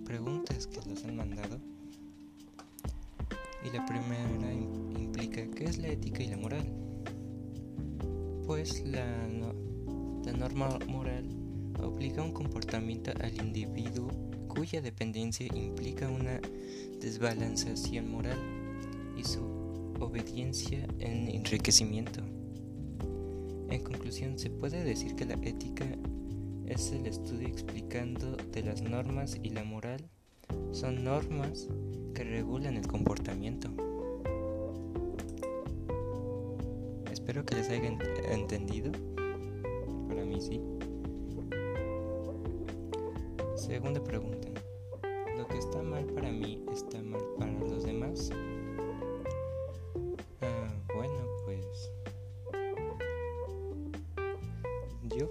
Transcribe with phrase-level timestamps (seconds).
[0.00, 1.58] preguntas que nos han mandado.
[3.64, 4.52] Y la primera
[4.98, 6.66] implica qué es la ética y la moral.
[8.46, 9.04] Pues la,
[10.24, 11.24] la norma moral
[11.82, 14.08] obliga un comportamiento al individuo
[14.48, 16.40] cuya dependencia implica una
[17.00, 18.38] desbalanceación moral
[19.16, 19.40] y su
[20.00, 22.20] obediencia en enriquecimiento.
[23.68, 25.84] En conclusión, se puede decir que la ética
[26.68, 30.08] es el estudio explicando de las normas y la moral
[30.72, 31.68] son normas
[32.14, 33.68] que regulan el comportamiento.
[37.10, 37.88] Espero que les haya
[38.30, 38.92] entendido.
[40.08, 40.60] Para mí sí.
[43.56, 44.48] Segunda pregunta.
[45.36, 47.75] ¿Lo que está mal para mí está mal para los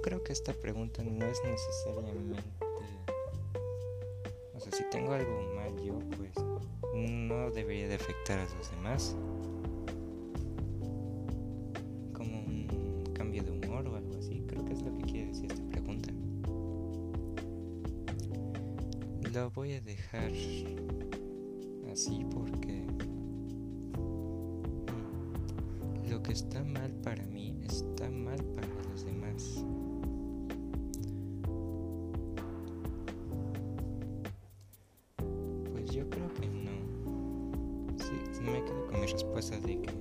[0.02, 2.42] Creo que esta pregunta no es necesariamente...
[4.54, 6.34] O sea, si tengo algo mal yo, pues
[6.96, 9.16] no debería de afectar a los demás.
[19.36, 20.32] lo voy a dejar
[21.92, 22.24] así
[26.26, 29.64] que está mal para mí está mal para los demás.
[35.72, 36.72] Pues yo creo que no.
[37.98, 39.92] Sí, me quedo con mi respuesta de que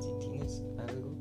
[0.00, 1.17] si tienes algo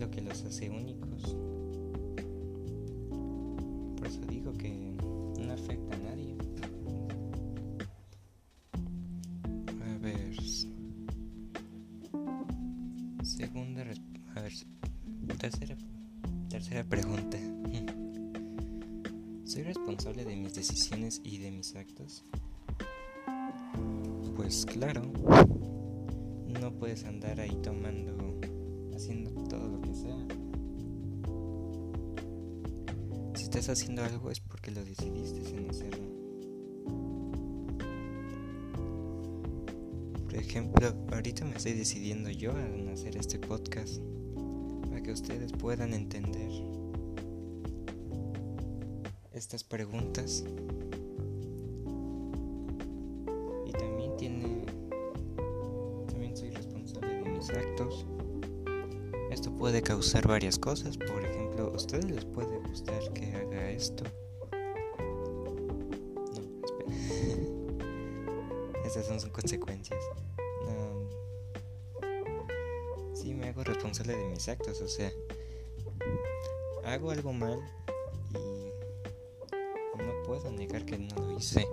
[0.00, 1.36] lo que los hace únicos.
[3.96, 4.94] Por eso digo que
[5.38, 6.34] no afecta a nadie.
[9.82, 10.34] A ver.
[13.22, 14.54] Segunda, a ver,
[15.38, 15.76] tercera,
[16.48, 17.36] tercera pregunta.
[19.44, 22.24] ¿Soy responsable de mis decisiones y de mis actos?
[24.36, 25.02] pues claro,
[26.46, 28.16] no puedes andar ahí tomando,
[29.00, 30.26] haciendo todo lo que sea.
[33.34, 36.06] Si estás haciendo algo es porque lo decidiste sin hacerlo.
[40.24, 44.02] Por ejemplo, ahorita me estoy decidiendo yo a hacer este podcast
[44.82, 46.50] para que ustedes puedan entender
[49.32, 50.44] estas preguntas
[57.56, 58.04] actos.
[59.60, 64.04] Puede causar varias cosas, por ejemplo, a ustedes les puede gustar que haga esto.
[66.32, 66.94] No, espera.
[68.86, 70.02] Estas son sus consecuencias.
[70.64, 71.10] No.
[73.14, 75.12] Sí, me hago responsable de mis actos, o sea,
[76.86, 77.60] hago algo mal
[78.32, 78.72] y
[79.98, 81.68] no puedo negar que no lo hice.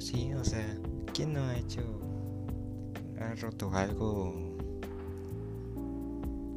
[0.00, 0.78] Pues sí, o sea,
[1.12, 1.82] ¿quién no ha hecho,
[3.20, 4.34] ha roto algo,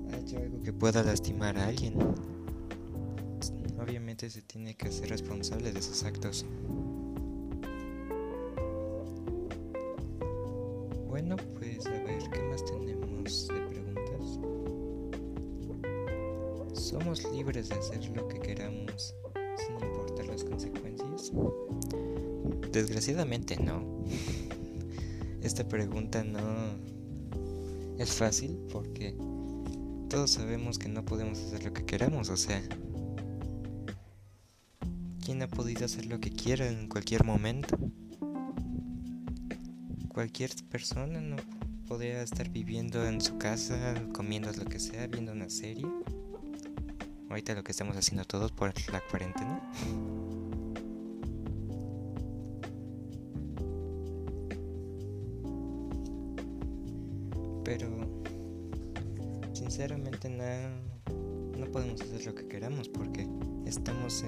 [0.10, 1.94] ha hecho algo que pueda lastimar a alguien?
[3.78, 6.46] Obviamente se tiene que ser responsable de sus actos.
[11.10, 14.40] Bueno, pues a ver, ¿qué más tenemos de preguntas?
[16.82, 19.14] ¿Somos libres de hacer lo que queramos
[19.58, 21.34] sin importar las consecuencias?
[22.74, 24.04] Desgraciadamente no.
[25.44, 26.42] Esta pregunta no
[28.00, 29.16] es fácil porque
[30.10, 32.64] todos sabemos que no podemos hacer lo que queramos, o sea,
[35.24, 37.78] ¿quién ha podido hacer lo que quiera en cualquier momento?
[40.08, 41.36] Cualquier persona no
[41.88, 45.86] podría estar viviendo en su casa, comiendo lo que sea, viendo una serie.
[47.30, 49.62] Ahorita lo que estamos haciendo todos por la cuarentena.
[59.74, 63.28] Sinceramente no, no podemos hacer lo que queramos porque
[63.66, 64.24] estamos,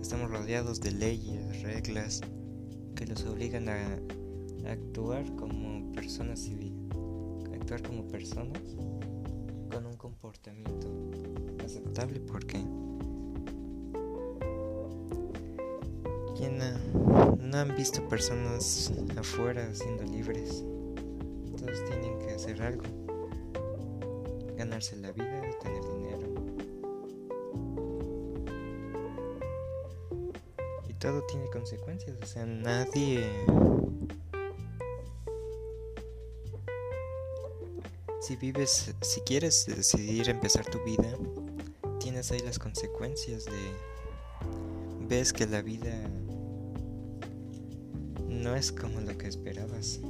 [0.00, 2.22] estamos rodeados de leyes, reglas
[2.96, 4.00] que los obligan a,
[4.70, 6.72] actuar como personas civiles,
[7.52, 8.62] actuar como personas
[9.70, 10.88] con un comportamiento
[11.62, 12.64] aceptable porque
[16.38, 20.64] quien no han visto personas afuera siendo libres.
[21.58, 23.01] Todos tienen que hacer algo.
[24.82, 26.26] Ganarse la vida, tener dinero.
[30.88, 32.16] Y todo tiene consecuencias.
[32.20, 33.24] O sea, nadie...
[38.22, 41.16] Si vives, si quieres decidir empezar tu vida,
[42.00, 45.06] tienes ahí las consecuencias de...
[45.06, 45.94] Ves que la vida
[48.28, 50.00] no es como lo que esperabas.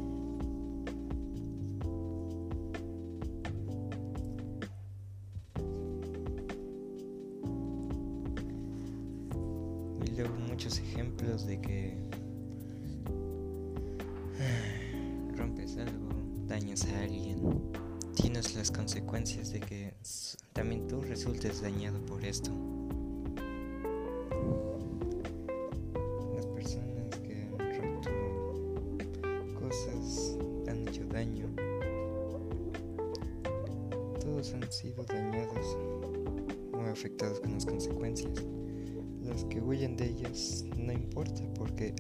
[10.17, 11.97] Luego muchos ejemplos de que
[15.37, 16.09] rompes algo,
[16.47, 17.41] dañas a alguien,
[18.14, 19.94] tienes las consecuencias de que
[20.53, 22.50] también tú resultes dañado por esto.
[34.20, 35.76] Todos han sido dañados
[36.73, 38.32] o afectados con las consecuencias.
[39.26, 41.94] Los que huyen de ellas no importa porque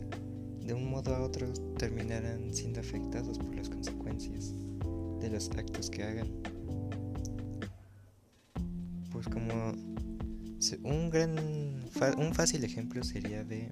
[0.64, 4.54] de un modo a otro terminarán siendo afectados por las consecuencias
[5.20, 6.28] de los actos que hagan.
[9.10, 9.72] Pues como
[10.84, 11.36] un gran
[12.18, 13.70] un fácil ejemplo sería de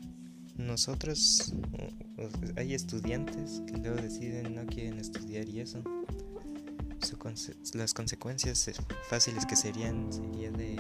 [0.57, 1.55] nosotros
[2.57, 5.83] hay estudiantes que luego deciden no quieren estudiar y eso
[7.75, 8.71] las consecuencias
[9.09, 10.77] fáciles que serían sería de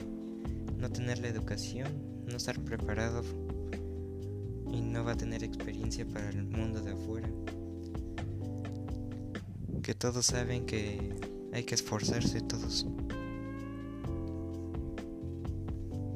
[0.76, 3.22] no tener la educación, no estar preparado
[4.72, 7.28] y no va a tener experiencia para el mundo de afuera.
[9.82, 11.14] Que todos saben que
[11.52, 12.86] hay que esforzarse todos.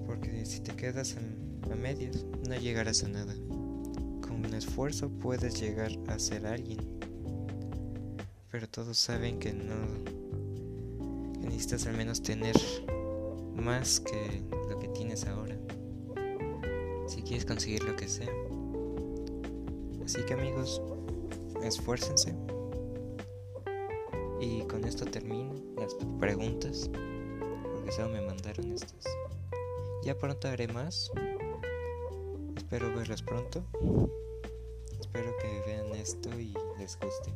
[0.06, 1.16] Porque si te quedas
[1.70, 3.34] a medias, no llegarás a nada.
[4.22, 6.94] Con un esfuerzo puedes llegar a ser alguien
[8.54, 9.74] pero todos saben que no
[11.40, 12.54] necesitas al menos tener
[13.56, 15.56] más que lo que tienes ahora
[17.06, 18.32] si quieres conseguir lo que sea.
[20.04, 20.82] Así que amigos
[21.62, 22.34] esfuércense.
[24.40, 26.90] Y con esto termino las preguntas
[27.74, 29.04] porque solo me mandaron estas.
[30.04, 31.10] Ya pronto haré más.
[32.56, 33.64] Espero verlas pronto.
[35.00, 37.32] Espero que vean esto y les guste